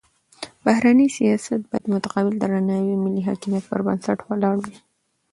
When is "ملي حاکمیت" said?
3.03-3.63